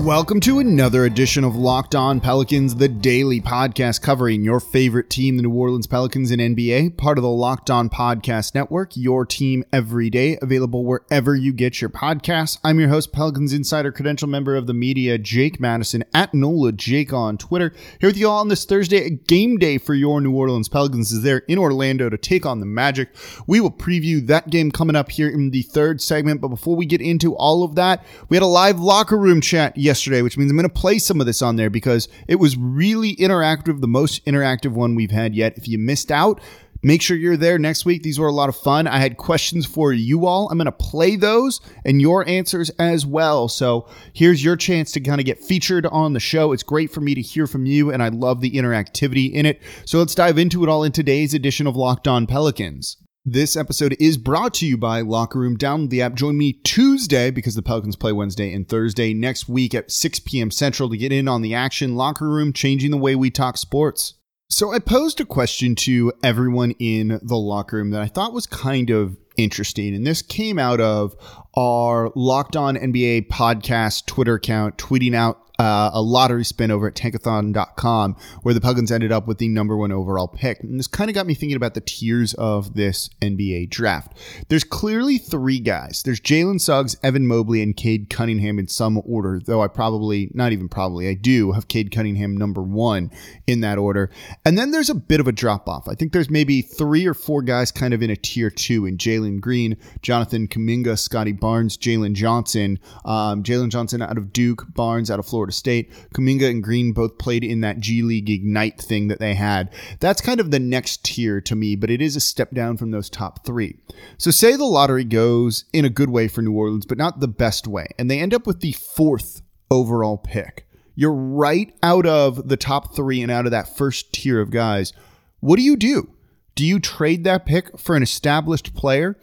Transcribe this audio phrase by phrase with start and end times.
[0.00, 5.36] Welcome to another edition of Locked On Pelicans, the daily podcast covering your favorite team,
[5.36, 9.62] the New Orleans Pelicans in NBA, part of the Locked On Podcast Network, your team
[9.74, 12.58] every day, available wherever you get your podcasts.
[12.64, 17.12] I'm your host, Pelicans Insider Credential member of the media, Jake Madison, at NOLA Jake
[17.12, 17.74] on Twitter.
[18.00, 21.12] Here with you all on this Thursday, a game day for your New Orleans Pelicans
[21.12, 23.10] is there in Orlando to take on the Magic.
[23.46, 26.86] We will preview that game coming up here in the third segment, but before we
[26.86, 29.89] get into all of that, we had a live locker room chat yesterday,
[30.22, 33.16] which means I'm going to play some of this on there because it was really
[33.16, 35.56] interactive, the most interactive one we've had yet.
[35.56, 36.40] If you missed out,
[36.82, 38.02] Make sure you're there next week.
[38.02, 38.86] These were a lot of fun.
[38.86, 40.48] I had questions for you all.
[40.48, 43.48] I'm going to play those and your answers as well.
[43.48, 46.52] So here's your chance to kind of get featured on the show.
[46.52, 49.60] It's great for me to hear from you, and I love the interactivity in it.
[49.84, 52.96] So let's dive into it all in today's edition of Locked On Pelicans.
[53.26, 55.58] This episode is brought to you by Locker Room.
[55.58, 56.14] Download the app.
[56.14, 60.50] Join me Tuesday because the Pelicans play Wednesday and Thursday next week at 6 p.m.
[60.50, 61.96] Central to get in on the action.
[61.96, 64.14] Locker Room, changing the way we talk sports.
[64.48, 68.46] So I posed a question to everyone in the locker room that I thought was
[68.46, 69.94] kind of interesting.
[69.94, 71.14] And this came out of
[71.52, 76.94] our Locked On NBA podcast Twitter account tweeting out uh, a lottery spin over at
[76.94, 80.60] tankathon.com where the Pelicans ended up with the number one overall pick.
[80.62, 84.16] And this kind of got me thinking about the tiers of this NBA draft.
[84.48, 86.02] There's clearly three guys.
[86.02, 90.52] There's Jalen Suggs, Evan Mobley, and Cade Cunningham in some order, though I probably, not
[90.52, 93.10] even probably, I do have Cade Cunningham number one
[93.46, 94.10] in that order.
[94.46, 95.88] And then there's a bit of a drop off.
[95.88, 98.96] I think there's maybe three or four guys kind of in a tier two in
[98.96, 105.10] Jalen Green, Jonathan Kuminga, Scottie Barnes, Jalen Johnson, um, Jalen Johnson out of Duke, Barnes
[105.10, 105.92] out of Florida State.
[106.14, 109.72] Kuminga and Green both played in that G League Ignite thing that they had.
[110.00, 112.90] That's kind of the next tier to me, but it is a step down from
[112.90, 113.78] those top three.
[114.18, 117.28] So say the lottery goes in a good way for New Orleans, but not the
[117.28, 120.66] best way, and they end up with the fourth overall pick.
[120.94, 124.92] You're right out of the top three and out of that first tier of guys.
[125.40, 126.10] What do you do?
[126.54, 129.16] Do you trade that pick for an established player?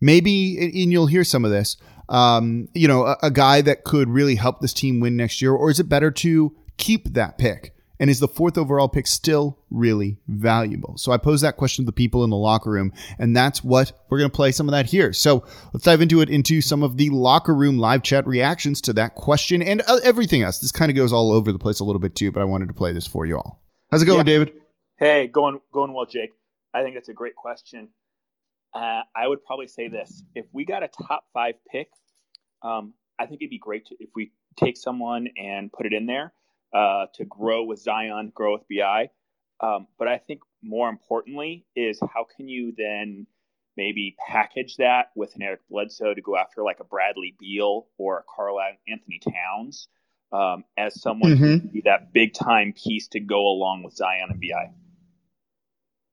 [0.00, 1.76] Maybe, and you'll hear some of this,
[2.12, 5.52] um, you know, a, a guy that could really help this team win next year?
[5.52, 7.74] Or is it better to keep that pick?
[7.98, 10.98] And is the fourth overall pick still really valuable?
[10.98, 13.92] So I pose that question to the people in the locker room, and that's what
[14.10, 15.12] we're going to play some of that here.
[15.12, 18.92] So let's dive into it into some of the locker room live chat reactions to
[18.94, 20.58] that question and uh, everything else.
[20.58, 22.68] This kind of goes all over the place a little bit too, but I wanted
[22.68, 23.62] to play this for you all.
[23.90, 24.24] How's it going, yeah.
[24.24, 24.52] David?
[24.98, 26.30] Hey, going going well, Jake.
[26.74, 27.88] I think that's a great question.
[28.74, 31.88] Uh, I would probably say this: if we got a top five pick,
[32.62, 36.06] um, I think it'd be great to, if we take someone and put it in
[36.06, 36.32] there
[36.72, 39.10] uh, to grow with Zion, grow with Bi.
[39.60, 43.26] Um, but I think more importantly is how can you then
[43.76, 48.18] maybe package that with an Eric Bledsoe to go after like a Bradley Beal or
[48.18, 48.58] a Karl
[48.88, 49.88] Anthony Towns
[50.32, 51.78] um, as someone mm-hmm.
[51.84, 54.72] that big time piece to go along with Zion and Bi.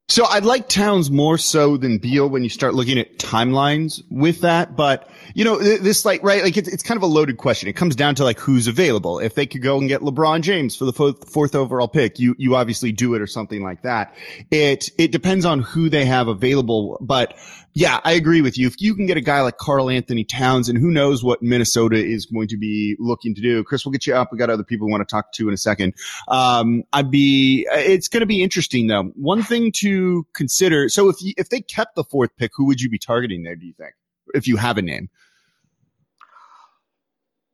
[0.09, 4.41] So I'd like Towns more so than Beal when you start looking at timelines with
[4.41, 4.75] that.
[4.75, 7.69] But, you know, this like, right, like it's, it's kind of a loaded question.
[7.69, 9.19] It comes down to like who's available.
[9.19, 12.55] If they could go and get LeBron James for the fourth overall pick, you, you
[12.55, 14.15] obviously do it or something like that.
[14.49, 16.97] It, it depends on who they have available.
[16.99, 17.37] But
[17.73, 18.67] yeah, I agree with you.
[18.67, 22.03] If you can get a guy like Karl Anthony Towns, and who knows what Minnesota
[22.03, 23.63] is going to be looking to do.
[23.63, 24.31] Chris, we'll get you up.
[24.31, 25.93] We got other people we want to talk to in a second.
[26.27, 29.03] Um, I'd be, it's going to be interesting though.
[29.15, 30.89] One thing to consider.
[30.89, 33.55] So if you, if they kept the fourth pick, who would you be targeting there?
[33.55, 33.93] Do you think,
[34.33, 35.09] if you have a name?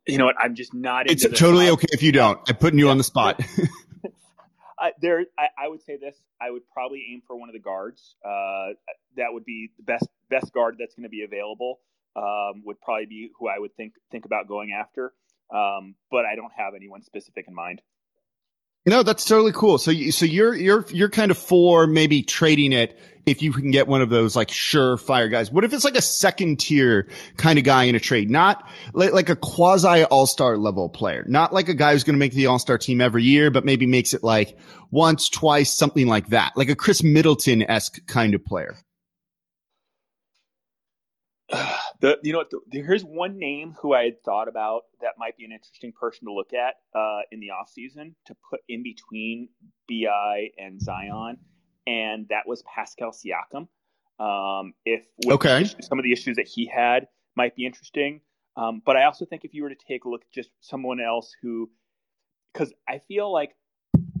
[0.06, 0.36] You know what?
[0.40, 1.10] I'm just not.
[1.10, 2.38] It's totally okay if you don't.
[2.48, 2.92] I'm putting you yeah.
[2.92, 3.40] on the spot.
[4.78, 6.16] Uh, there, I, I, would say this.
[6.40, 8.16] I would probably aim for one of the guards.
[8.24, 8.74] Uh,
[9.16, 11.80] that would be the best best guard that's going to be available.
[12.14, 15.12] Um, would probably be who I would think think about going after.
[15.54, 17.80] Um, but I don't have anyone specific in mind.
[18.86, 19.78] No, that's totally cool.
[19.78, 22.96] So, you, so you're you're you're kind of for maybe trading it
[23.26, 25.50] if you can get one of those like surefire guys.
[25.50, 29.12] What if it's like a second tier kind of guy in a trade, not like,
[29.12, 32.32] like a quasi all star level player, not like a guy who's going to make
[32.32, 34.56] the all star team every year, but maybe makes it like
[34.92, 38.76] once, twice, something like that, like a Khris Middleton esque kind of player.
[42.00, 42.50] The, you know what?
[42.50, 46.26] The, here's one name who I had thought about that might be an interesting person
[46.26, 49.48] to look at uh, in the off season to put in between
[49.88, 51.38] Bi and Zion
[51.86, 53.68] and that was Pascal Siakam.
[54.18, 57.06] Um, if okay, some of the issues that he had
[57.36, 58.20] might be interesting.
[58.56, 61.00] Um, but I also think if you were to take a look at just someone
[61.00, 61.70] else who,
[62.52, 63.54] because I feel like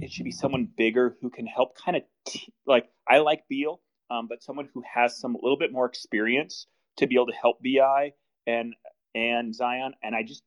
[0.00, 3.80] it should be someone bigger who can help kind of t- like I like Beal,
[4.10, 6.66] um, but someone who has some a little bit more experience
[6.98, 8.12] to be able to help Bi
[8.46, 8.74] and
[9.14, 9.94] and Zion.
[10.02, 10.42] And I just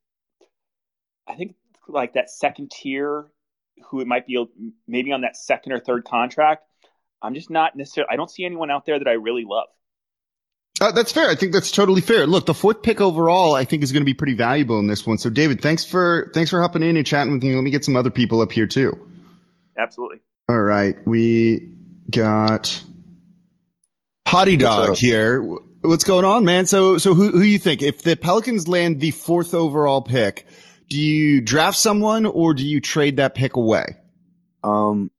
[1.28, 1.56] I think
[1.88, 3.32] like that second tier
[3.90, 4.44] who it might be
[4.88, 6.64] maybe on that second or third contract.
[7.22, 8.10] I'm just not necessarily.
[8.12, 9.68] I don't see anyone out there that I really love.
[10.82, 11.30] Uh, that's fair.
[11.30, 12.26] I think that's totally fair.
[12.26, 15.06] Look, the fourth pick overall, I think is going to be pretty valuable in this
[15.06, 15.18] one.
[15.18, 17.54] So, David, thanks for thanks for hopping in and chatting with me.
[17.54, 18.98] Let me get some other people up here too.
[19.78, 20.20] Absolutely.
[20.48, 21.74] All right, we
[22.10, 22.82] got
[24.26, 25.44] Potty Dog here.
[25.82, 26.66] What's going on, man?
[26.66, 30.46] So, so who who do you think if the Pelicans land the fourth overall pick?
[30.90, 33.96] Do you draft someone or do you trade that pick away?
[34.64, 35.10] Um,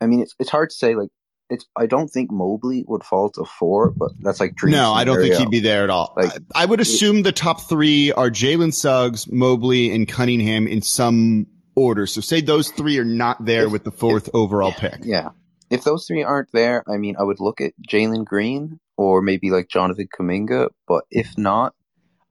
[0.00, 0.96] I mean, it's it's hard to say.
[0.96, 1.10] Like,
[1.50, 4.72] it's I don't think Mobley would fall to four, but that's like dream.
[4.72, 6.14] No, I don't think he'd be there at all.
[6.16, 10.66] Like, I, I would assume it, the top three are Jalen Suggs, Mobley, and Cunningham
[10.66, 11.46] in some
[11.76, 12.06] order.
[12.06, 15.00] So say those three are not there if, with the fourth if, overall pick.
[15.04, 15.28] Yeah.
[15.70, 19.50] If those three aren't there, I mean, I would look at Jalen Green or maybe
[19.50, 20.70] like Jonathan Kuminga.
[20.86, 21.42] But if mm-hmm.
[21.42, 21.74] not,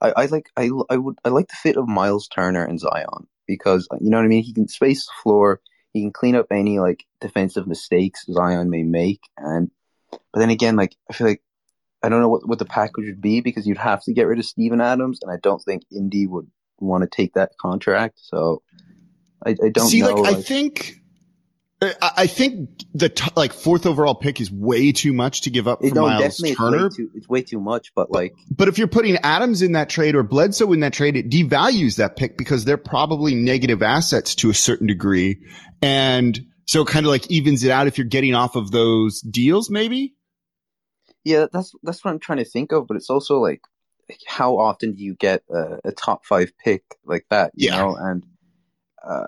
[0.01, 3.27] I, I like I, I would I like the fit of Miles Turner and Zion
[3.47, 4.43] because you know what I mean.
[4.43, 5.61] He can space the floor.
[5.93, 9.21] He can clean up any like defensive mistakes Zion may make.
[9.37, 9.69] And
[10.11, 11.43] but then again, like I feel like
[12.03, 14.39] I don't know what what the package would be because you'd have to get rid
[14.39, 18.19] of Steven Adams, and I don't think Indy would want to take that contract.
[18.19, 18.63] So
[19.45, 20.01] I, I don't see.
[20.01, 21.00] Know, like, like I think
[21.83, 25.95] I think the like fourth overall pick is way too much to give up for
[25.95, 26.85] no, Miles Turner.
[26.85, 29.71] It's way, too, it's way too much, but like, but if you're putting Adams in
[29.71, 33.81] that trade or Bledsoe in that trade, it devalues that pick because they're probably negative
[33.81, 35.41] assets to a certain degree,
[35.81, 39.19] and so it kind of like evens it out if you're getting off of those
[39.21, 40.13] deals, maybe.
[41.23, 43.61] Yeah, that's that's what I'm trying to think of, but it's also like,
[44.27, 47.53] how often do you get a, a top five pick like that?
[47.55, 47.77] You yeah.
[47.77, 48.23] know, and
[49.03, 49.25] uh,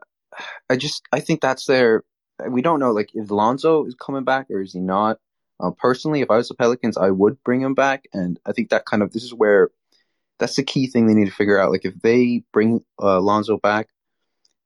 [0.69, 2.03] I just I think that's their
[2.49, 5.19] we don't know like if Lonzo is coming back or is he not.
[5.59, 8.69] Uh, personally, if I was the Pelicans, I would bring him back, and I think
[8.69, 9.69] that kind of this is where
[10.39, 11.71] that's the key thing they need to figure out.
[11.71, 13.89] Like if they bring uh, Lonzo back,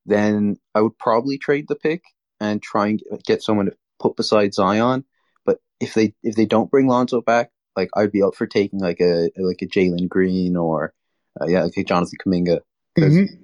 [0.05, 2.03] then I would probably trade the pick
[2.39, 5.03] and try and get someone to put beside Zion.
[5.45, 8.79] But if they if they don't bring Lonzo back, like I'd be up for taking
[8.79, 10.93] like a like a Jalen Green or
[11.39, 12.61] uh, yeah, like a Jonathan Kuminga.
[12.97, 13.35] Mm-hmm.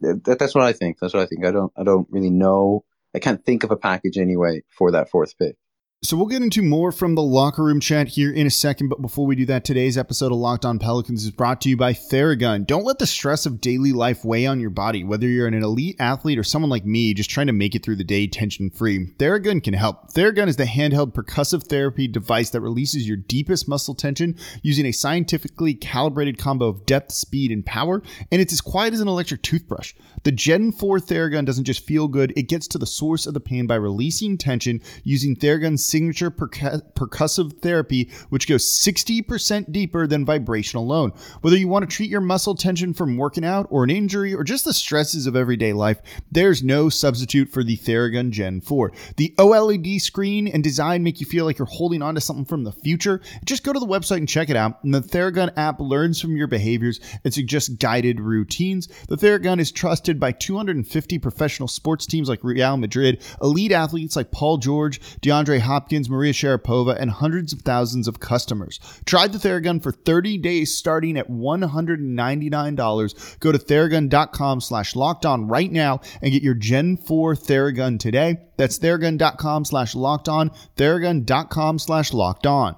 [0.00, 0.98] That, that's what I think.
[1.00, 1.44] That's what I think.
[1.44, 2.84] I don't I don't really know
[3.14, 5.56] I can't think of a package anyway for that fourth pick.
[6.00, 9.02] So we'll get into more from the locker room chat here in a second, but
[9.02, 11.92] before we do that, today's episode of Locked On Pelicans is brought to you by
[11.92, 12.64] Theragun.
[12.68, 15.96] Don't let the stress of daily life weigh on your body, whether you're an elite
[15.98, 19.12] athlete or someone like me just trying to make it through the day tension free.
[19.18, 20.12] Theragun can help.
[20.12, 24.92] Theragun is the handheld percussive therapy device that releases your deepest muscle tension using a
[24.92, 29.42] scientifically calibrated combo of depth, speed, and power, and it's as quiet as an electric
[29.42, 29.94] toothbrush.
[30.22, 33.40] The Gen 4 Theragun doesn't just feel good, it gets to the source of the
[33.40, 40.78] pain by releasing tension using Theragun's signature percussive therapy, which goes 60% deeper than vibration
[40.78, 41.12] alone.
[41.40, 44.44] Whether you want to treat your muscle tension from working out or an injury or
[44.44, 46.00] just the stresses of everyday life,
[46.30, 48.92] there's no substitute for the Theragun Gen 4.
[49.16, 52.64] The OLED screen and design make you feel like you're holding on to something from
[52.64, 53.20] the future.
[53.44, 54.82] Just go to the website and check it out.
[54.84, 58.88] And the Theragun app learns from your behaviors and suggests guided routines.
[59.08, 64.30] The Theragun is trusted by 250 professional sports teams like Real Madrid, elite athletes like
[64.30, 68.80] Paul George, DeAndre Hopkins, Hopkins, Maria Sharapova, and hundreds of thousands of customers.
[69.04, 73.38] Try the Theragun for 30 days starting at $199.
[73.38, 78.38] Go to theragun.com slash locked on right now and get your Gen 4 Theragun today.
[78.56, 82.74] That's theragun.com slash locked on, theragun.com slash locked on.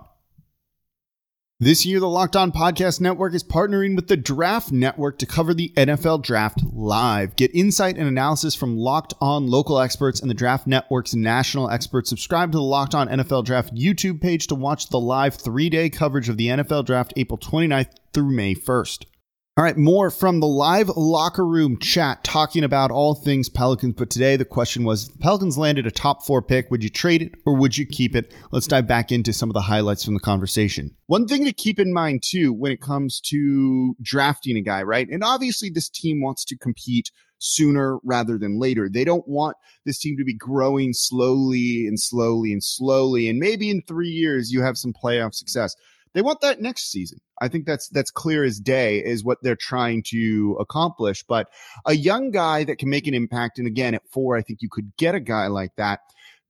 [1.63, 5.53] This year, the Locked On Podcast Network is partnering with the Draft Network to cover
[5.53, 7.37] the NFL Draft live.
[7.37, 12.09] Get insight and analysis from Locked On local experts and the Draft Network's national experts.
[12.09, 15.91] Subscribe to the Locked On NFL Draft YouTube page to watch the live three day
[15.91, 19.05] coverage of the NFL Draft April 29th through May 1st.
[19.61, 23.93] All right, more from the live locker room chat talking about all things Pelicans.
[23.93, 26.89] But today the question was if the Pelicans landed a top four pick, would you
[26.89, 28.35] trade it or would you keep it?
[28.53, 30.97] Let's dive back into some of the highlights from the conversation.
[31.09, 35.07] One thing to keep in mind too when it comes to drafting a guy, right?
[35.11, 38.89] And obviously this team wants to compete sooner rather than later.
[38.91, 43.29] They don't want this team to be growing slowly and slowly and slowly.
[43.29, 45.77] And maybe in three years you have some playoff success.
[46.13, 47.21] They want that next season.
[47.41, 51.23] I think that's that's clear as day is what they're trying to accomplish.
[51.23, 51.49] But
[51.87, 54.69] a young guy that can make an impact, and again at four, I think you
[54.71, 56.01] could get a guy like that.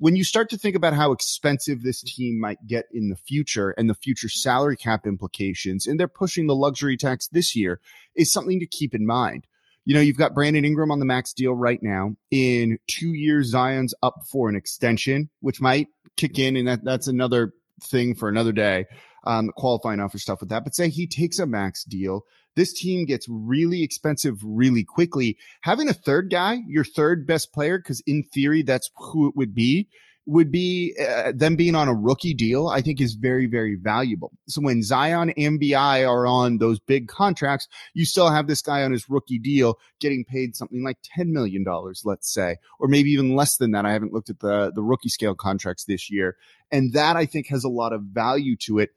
[0.01, 3.71] when you start to think about how expensive this team might get in the future
[3.77, 7.81] and the future salary cap implications, and they're pushing the luxury tax this year,
[8.17, 9.47] is something to keep in mind.
[9.85, 12.17] You know, you've got Brandon Ingram on the max deal right now.
[12.31, 17.07] In two years, Zion's up for an extension, which might kick in, and that, that's
[17.07, 17.53] another
[17.83, 18.87] thing for another day.
[19.25, 20.65] Um, qualifying offer stuff with that.
[20.65, 22.25] But say he takes a max deal,
[22.57, 25.37] this team gets really expensive really quickly.
[25.63, 29.55] Having a third guy, your third best player, because in theory, that's who it would
[29.55, 29.89] be,
[30.27, 34.33] would be uh, them being on a rookie deal, I think is very, very valuable.
[34.47, 38.83] So when Zion and BI are on those big contracts, you still have this guy
[38.83, 41.65] on his rookie deal getting paid something like $10 million,
[42.05, 43.87] let's say, or maybe even less than that.
[43.87, 46.37] I haven't looked at the, the rookie scale contracts this year.
[46.71, 48.91] And that I think has a lot of value to it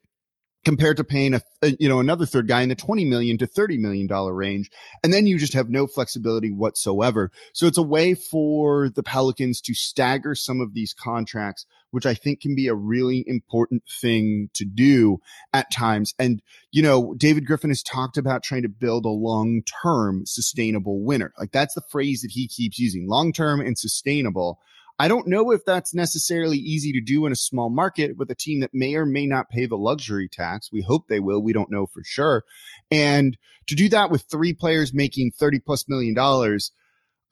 [0.66, 1.42] compared to paying a,
[1.80, 4.70] you know another third guy in the 20 million to 30 million dollar range.
[5.04, 7.32] And then you just have no flexibility whatsoever.
[7.54, 12.14] So it's a way for the pelicans to stagger some of these contracts which i
[12.16, 15.20] think can be a really important thing to do
[15.54, 16.14] at times.
[16.18, 16.42] And
[16.72, 21.34] you know david griffin has talked about trying to build a long-term sustainable winner.
[21.40, 24.60] Like that's the phrase that he keeps using long-term and sustainable
[25.00, 28.36] I don't know if that's necessarily easy to do in a small market with a
[28.36, 30.72] team that may or may not pay the luxury tax.
[30.72, 31.42] We hope they will.
[31.42, 32.44] We don't know for sure.
[32.92, 36.72] And to do that with three players making 30 plus million dollars,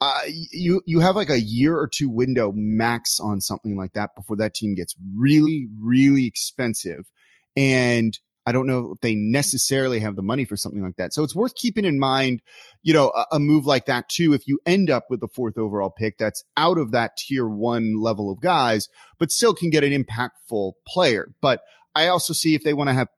[0.00, 4.16] uh, you you have like a year or two window max on something like that
[4.16, 7.08] before that team gets really really expensive
[7.56, 11.14] and I don't know if they necessarily have the money for something like that.
[11.14, 12.42] So it's worth keeping in mind,
[12.82, 14.34] you know, a, a, move like that too.
[14.34, 18.00] If you end up with the fourth overall pick that's out of that tier one
[18.00, 21.28] level of guys, but still can get an impactful player.
[21.40, 21.60] But
[21.94, 23.08] I also see if they want to have,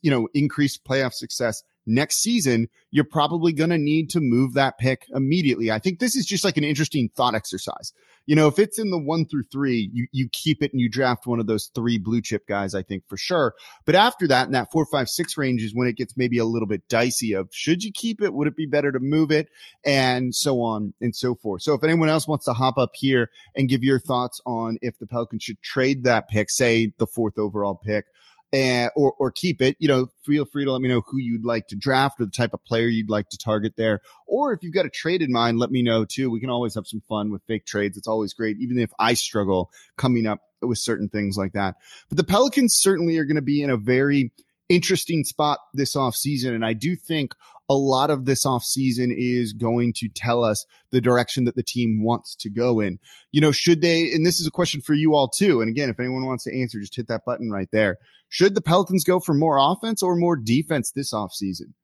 [0.00, 4.78] you know, increased playoff success next season, you're probably going to need to move that
[4.78, 5.70] pick immediately.
[5.70, 7.92] I think this is just like an interesting thought exercise.
[8.26, 10.88] You know, if it's in the one through three, you, you keep it and you
[10.88, 13.54] draft one of those three blue chip guys, I think for sure.
[13.84, 16.44] But after that, in that four, five, six range is when it gets maybe a
[16.44, 18.32] little bit dicey of should you keep it?
[18.32, 19.48] Would it be better to move it?
[19.84, 21.62] And so on and so forth.
[21.62, 24.98] So if anyone else wants to hop up here and give your thoughts on if
[24.98, 28.06] the Pelicans should trade that pick, say the fourth overall pick,
[28.52, 29.76] or or keep it.
[29.78, 32.30] You know, feel free to let me know who you'd like to draft or the
[32.30, 34.00] type of player you'd like to target there.
[34.26, 36.30] Or if you've got a trade in mind, let me know too.
[36.30, 37.96] We can always have some fun with fake trades.
[37.96, 41.76] It's always great, even if I struggle coming up with certain things like that.
[42.08, 44.32] But the Pelicans certainly are going to be in a very
[44.68, 47.34] interesting spot this off season, and I do think
[47.68, 52.02] a lot of this offseason is going to tell us the direction that the team
[52.02, 52.98] wants to go in.
[53.30, 55.60] You know, should they, and this is a question for you all too.
[55.60, 57.98] And again, if anyone wants to answer, just hit that button right there.
[58.32, 61.74] Should the Pelicans go for more offense or more defense this offseason?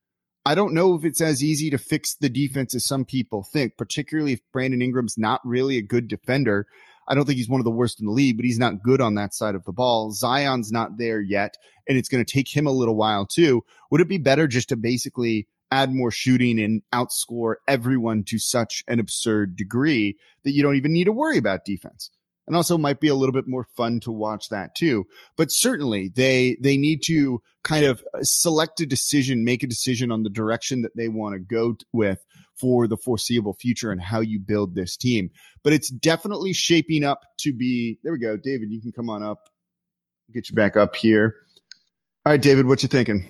[0.46, 3.76] I don't know if it's as easy to fix the defense as some people think,
[3.76, 6.66] particularly if Brandon Ingram's not really a good defender.
[7.06, 9.02] I don't think he's one of the worst in the league, but he's not good
[9.02, 10.10] on that side of the ball.
[10.12, 13.62] Zion's not there yet, and it's going to take him a little while too.
[13.90, 18.82] Would it be better just to basically add more shooting and outscore everyone to such
[18.88, 22.10] an absurd degree that you don't even need to worry about defense.
[22.48, 25.06] And also might be a little bit more fun to watch that too.
[25.36, 30.10] But certainly they, they need to kind of uh, select a decision, make a decision
[30.10, 32.24] on the direction that they want to go with
[32.58, 35.30] for the foreseeable future and how you build this team.
[35.62, 38.36] But it's definitely shaping up to be, there we go.
[38.36, 39.48] David, you can come on up,
[40.32, 41.36] get you back up here.
[42.26, 43.28] All right, David, what you thinking?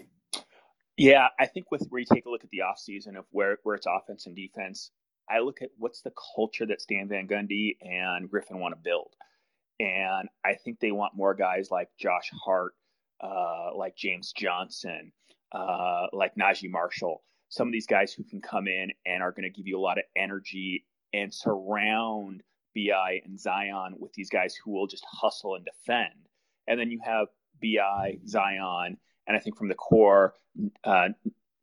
[0.97, 3.77] Yeah, I think with where you take a look at the offseason of where, where
[3.77, 4.91] it's offense and defense,
[5.31, 9.15] I look at what's the culture that Stan Van Gundy and Griffin want to build.
[9.81, 12.75] And I think they want more guys like Josh Hart,
[13.21, 15.13] uh, like James Johnson,
[15.53, 19.45] uh, like Naji Marshall, some of these guys who can come in and are going
[19.45, 22.43] to give you a lot of energy and surround
[22.75, 26.29] BI and Zion with these guys who will just hustle and defend.
[26.67, 27.29] And then you have
[27.63, 30.35] BI, Zion, and I think from the core,
[30.85, 31.09] uh,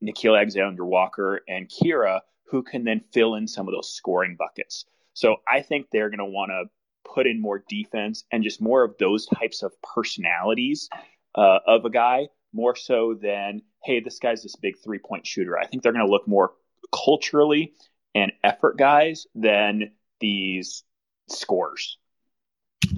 [0.04, 4.86] Nickeil Alexander Walker and Kira, who can then fill in some of those scoring buckets.
[5.14, 6.66] So I think they're going to want to
[7.14, 10.90] put in more defense and just more of those types of personalities
[11.36, 15.58] uh, of a guy, more so than, hey, this guy's this big three point shooter.
[15.58, 16.54] I think they're going to look more
[16.94, 17.74] culturally
[18.14, 20.84] and effort guys than these
[21.28, 21.98] scores.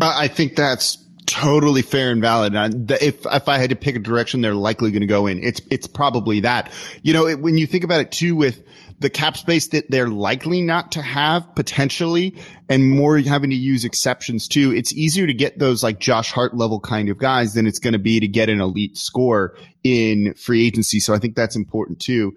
[0.02, 2.54] I think that's totally fair and valid.
[3.02, 5.44] If if I had to pick a direction, they're likely going to go in.
[5.44, 6.72] It's it's probably that.
[7.02, 8.64] You know, it, when you think about it too, with
[9.00, 12.36] the cap space that they're likely not to have potentially,
[12.68, 16.56] and more having to use exceptions too, it's easier to get those like Josh Hart
[16.56, 20.34] level kind of guys than it's going to be to get an elite score in
[20.34, 21.00] free agency.
[21.00, 22.36] So I think that's important too.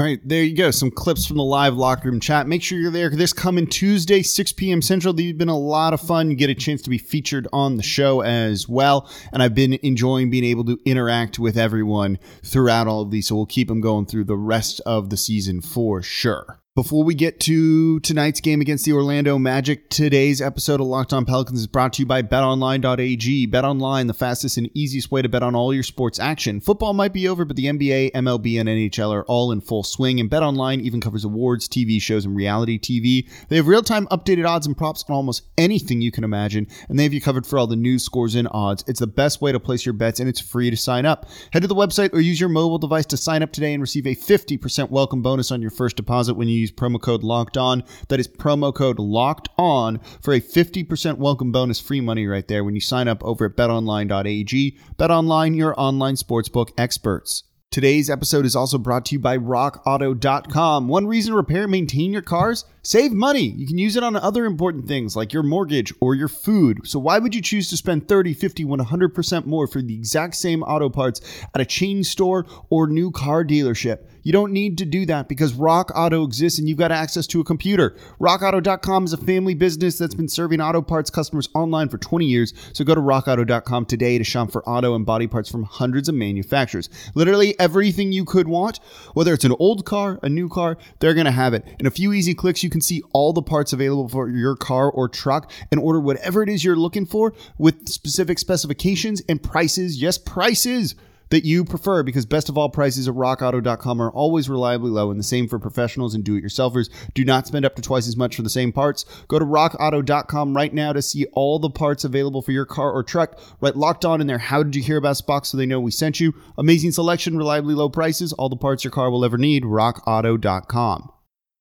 [0.00, 0.70] All right, there you go.
[0.70, 2.48] Some clips from the live locker room chat.
[2.48, 3.10] Make sure you're there.
[3.10, 4.80] This coming Tuesday, 6 p.m.
[4.80, 5.12] Central.
[5.12, 6.30] They've been a lot of fun.
[6.30, 9.10] You get a chance to be featured on the show as well.
[9.30, 13.28] And I've been enjoying being able to interact with everyone throughout all of these.
[13.28, 16.59] So we'll keep them going through the rest of the season for sure.
[16.76, 21.24] Before we get to tonight's game against the Orlando Magic, today's episode of Locked On
[21.24, 23.48] Pelicans is brought to you by betonline.ag.
[23.48, 26.60] BetOnline, the fastest and easiest way to bet on all your sports action.
[26.60, 30.20] Football might be over, but the NBA, MLB, and NHL are all in full swing,
[30.20, 33.28] and BetOnline even covers awards, TV shows, and reality TV.
[33.48, 37.02] They have real-time updated odds and props on almost anything you can imagine, and they
[37.02, 38.84] have you covered for all the news, scores, and odds.
[38.86, 41.26] It's the best way to place your bets, and it's free to sign up.
[41.52, 44.06] Head to the website or use your mobile device to sign up today and receive
[44.06, 47.82] a 50% welcome bonus on your first deposit when you use promo code locked on.
[48.08, 52.64] That is promo code locked on for a 50% welcome bonus free money right there
[52.64, 54.78] when you sign up over at betonline.ag.
[54.98, 57.44] BetOnline, your online sportsbook experts.
[57.70, 60.88] Today's episode is also brought to you by rockauto.com.
[60.88, 62.64] One reason to repair and maintain your cars?
[62.82, 63.44] Save money.
[63.44, 66.80] You can use it on other important things like your mortgage or your food.
[66.82, 70.64] So why would you choose to spend 30, 50, 100% more for the exact same
[70.64, 71.20] auto parts
[71.54, 74.00] at a chain store or new car dealership?
[74.22, 77.40] You don't need to do that because Rock Auto exists and you've got access to
[77.40, 77.96] a computer.
[78.20, 82.52] RockAuto.com is a family business that's been serving auto parts customers online for 20 years.
[82.72, 86.14] So go to RockAuto.com today to shop for auto and body parts from hundreds of
[86.14, 86.90] manufacturers.
[87.14, 88.78] Literally everything you could want,
[89.14, 91.64] whether it's an old car, a new car, they're going to have it.
[91.78, 94.90] In a few easy clicks, you can see all the parts available for your car
[94.90, 100.00] or truck and order whatever it is you're looking for with specific specifications and prices.
[100.00, 100.94] Yes, prices
[101.30, 105.18] that you prefer because best of all prices at rockauto.com are always reliably low and
[105.18, 106.90] the same for professionals and do-it-yourselfers.
[107.14, 109.04] Do not spend up to twice as much for the same parts.
[109.28, 113.02] Go to rockauto.com right now to see all the parts available for your car or
[113.02, 113.38] truck.
[113.60, 114.38] Right locked on in there.
[114.38, 116.34] How did you hear about box so they know we sent you?
[116.58, 119.64] Amazing selection, reliably low prices, all the parts your car will ever need.
[119.64, 121.10] rockauto.com.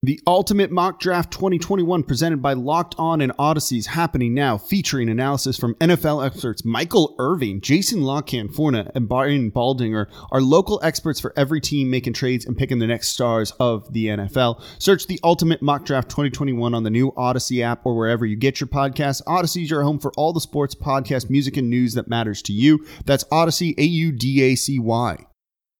[0.01, 5.09] The Ultimate Mock Draft 2021 presented by Locked On and Audacy is happening now, featuring
[5.09, 11.19] analysis from NFL experts Michael Irvin, Jason La Canfora, and Brian Baldinger, our local experts
[11.19, 14.63] for every team making trades and picking the next stars of the NFL.
[14.77, 18.61] Search the Ultimate Mock Draft 2021 on the new Audacy app or wherever you get
[18.61, 19.21] your podcasts.
[19.25, 22.53] Audacy is your home for all the sports, podcast, music, and news that matters to
[22.53, 22.85] you.
[23.03, 25.25] That's Audacy, A U D A C Y.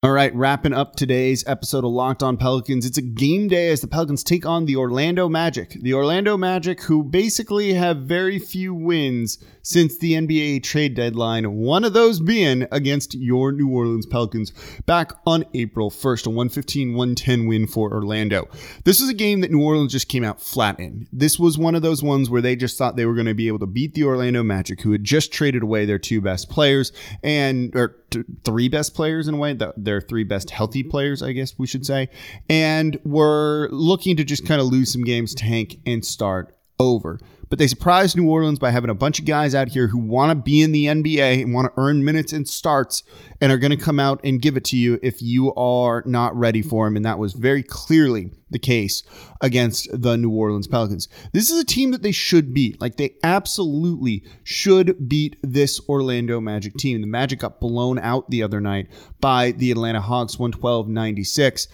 [0.02, 2.86] All right, wrapping up today's episode of Locked On Pelicans.
[2.86, 5.76] It's a game day as the Pelicans take on the Orlando Magic.
[5.82, 11.84] The Orlando Magic, who basically have very few wins since the NBA trade deadline, one
[11.84, 14.54] of those being against your New Orleans Pelicans
[14.86, 18.48] back on April 1st, a 115 110 win for Orlando.
[18.84, 21.08] This is a game that New Orleans just came out flat in.
[21.12, 23.48] This was one of those ones where they just thought they were going to be
[23.48, 26.90] able to beat the Orlando Magic, who had just traded away their two best players
[27.22, 29.52] and, or t- three best players in a way,
[29.90, 32.08] their three best healthy players, I guess we should say,
[32.48, 37.18] and were looking to just kind of lose some games, tank, and start over.
[37.50, 40.30] But they surprised New Orleans by having a bunch of guys out here who want
[40.30, 43.02] to be in the NBA and want to earn minutes and starts
[43.40, 46.34] and are going to come out and give it to you if you are not
[46.36, 46.94] ready for them.
[46.94, 49.02] And that was very clearly the case
[49.40, 51.08] against the New Orleans Pelicans.
[51.32, 52.80] This is a team that they should beat.
[52.80, 57.00] Like they absolutely should beat this Orlando Magic team.
[57.00, 58.86] The Magic got blown out the other night
[59.20, 61.66] by the Atlanta Hawks 112 96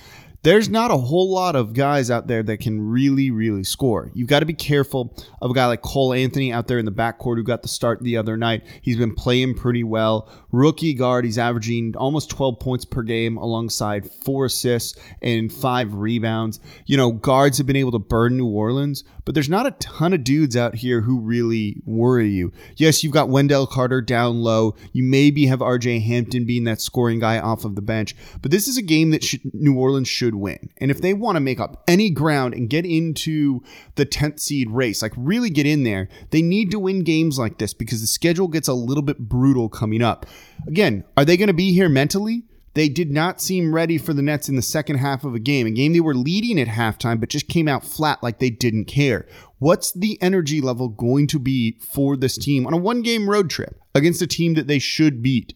[0.46, 4.12] there's not a whole lot of guys out there that can really, really score.
[4.14, 5.12] You've got to be careful
[5.42, 8.00] of a guy like Cole Anthony out there in the backcourt who got the start
[8.00, 8.64] the other night.
[8.82, 10.30] He's been playing pretty well.
[10.52, 16.60] Rookie guard, he's averaging almost 12 points per game alongside four assists and five rebounds.
[16.86, 20.14] You know, guards have been able to burn New Orleans, but there's not a ton
[20.14, 22.52] of dudes out here who really worry you.
[22.76, 24.76] Yes, you've got Wendell Carter down low.
[24.92, 28.68] You maybe have RJ Hampton being that scoring guy off of the bench, but this
[28.68, 30.70] is a game that should, New Orleans should win.
[30.78, 33.62] And if they want to make up any ground and get into
[33.96, 37.58] the 10th seed race, like really get in there, they need to win games like
[37.58, 40.24] this because the schedule gets a little bit brutal coming up.
[40.68, 42.44] Again, are they going to be here mentally?
[42.76, 45.66] They did not seem ready for the Nets in the second half of a game,
[45.66, 48.84] a game they were leading at halftime, but just came out flat like they didn't
[48.84, 49.26] care.
[49.58, 53.48] What's the energy level going to be for this team on a one game road
[53.48, 55.54] trip against a team that they should beat?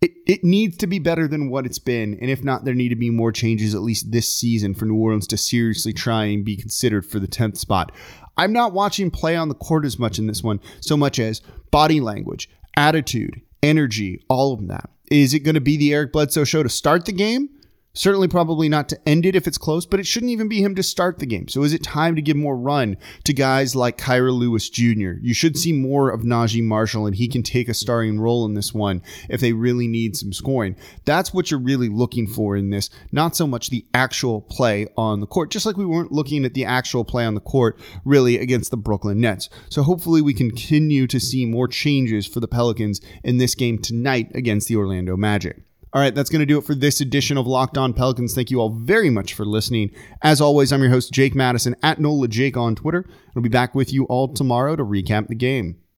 [0.00, 2.18] It, it needs to be better than what it's been.
[2.20, 4.96] And if not, there need to be more changes, at least this season, for New
[4.96, 7.92] Orleans to seriously try and be considered for the 10th spot.
[8.36, 11.42] I'm not watching play on the court as much in this one, so much as
[11.70, 14.90] body language, attitude, energy, all of that.
[15.10, 17.48] Is it going to be the Eric Bledsoe show to start the game?
[17.92, 20.76] Certainly, probably not to end it if it's close, but it shouldn't even be him
[20.76, 21.48] to start the game.
[21.48, 25.14] So, is it time to give more run to guys like Kira Lewis Jr.?
[25.20, 28.54] You should see more of Naji Marshall, and he can take a starring role in
[28.54, 30.76] this one if they really need some scoring.
[31.04, 35.18] That's what you're really looking for in this, not so much the actual play on
[35.18, 38.38] the court, just like we weren't looking at the actual play on the court really
[38.38, 39.48] against the Brooklyn Nets.
[39.68, 44.30] So, hopefully, we continue to see more changes for the Pelicans in this game tonight
[44.32, 45.64] against the Orlando Magic.
[45.92, 48.32] All right, that's going to do it for this edition of Locked On Pelicans.
[48.32, 49.90] Thank you all very much for listening.
[50.22, 53.04] As always, I'm your host, Jake Madison, at NOLA Jake on Twitter.
[53.34, 55.80] I'll be back with you all tomorrow to recap the game.